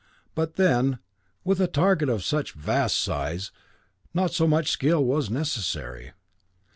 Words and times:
But 0.33 0.55
then, 0.55 0.97
with 1.43 1.59
a 1.59 1.67
target 1.67 2.09
of 2.09 2.23
such 2.23 2.53
vast 2.53 2.97
size, 2.97 3.51
not 4.15 4.31
so 4.33 4.47
much 4.47 4.71
skill 4.71 5.05
was 5.05 5.29
necessary. 5.29 6.13